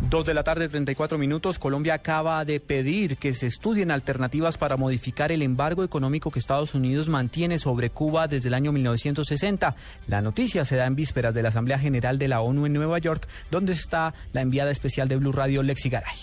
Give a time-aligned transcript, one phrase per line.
[0.00, 1.58] Dos de la tarde, 34 minutos.
[1.58, 6.74] Colombia acaba de pedir que se estudien alternativas para modificar el embargo económico que Estados
[6.74, 9.74] Unidos mantiene sobre Cuba desde el año 1960.
[10.06, 13.00] La noticia se da en vísperas de la Asamblea General de la ONU en Nueva
[13.00, 16.16] York, donde está la enviada especial de Blue Radio, Lexi Garay.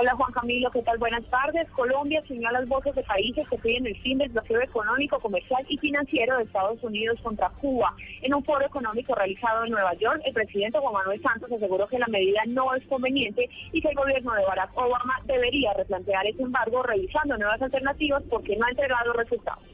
[0.00, 0.96] Hola Juan Camilo, ¿qué tal?
[0.96, 1.68] Buenas tardes.
[1.72, 5.76] Colombia señala las voces de países que piden el fin del bloqueo económico, comercial y
[5.76, 7.94] financiero de Estados Unidos contra Cuba.
[8.22, 11.98] En un foro económico realizado en Nueva York, el presidente Juan Manuel Santos aseguró que
[11.98, 16.44] la medida no es conveniente y que el gobierno de Barack Obama debería replantear ese
[16.44, 19.64] embargo revisando nuevas alternativas porque no ha entregado resultados.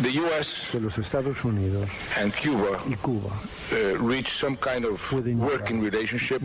[0.00, 0.68] The U.S.
[0.70, 3.28] que los Estados Unidos and Cuba y Cuba
[3.72, 6.40] uh, reach some kind of working relationship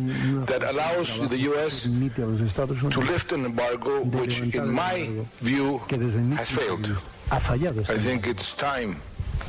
[0.46, 1.84] that allows the U.S.
[1.88, 6.36] permite a los Estados to lift an embargo which, in my view, que desde mi
[6.36, 6.88] has failed.
[6.88, 7.90] vista ha fallado.
[7.90, 9.02] I think it's time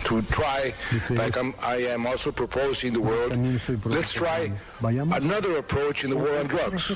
[0.04, 0.72] to try,
[1.10, 3.36] like I'm, I am also proposing the world,
[3.84, 6.92] let's try another approach in the war on drugs.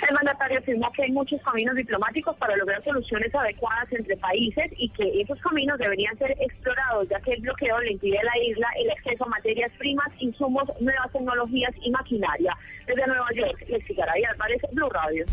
[0.00, 4.88] El mandatario afirmó que hay muchos caminos diplomáticos para lograr soluciones adecuadas entre países y
[4.90, 8.66] que esos caminos deberían ser explorados, ya que el bloqueo le impide a la isla
[8.78, 12.56] el acceso a materias primas, insumos, nuevas tecnologías y maquinaria.
[12.86, 15.24] Desde Nueva York, les Garay Álvarez, Blue Radio.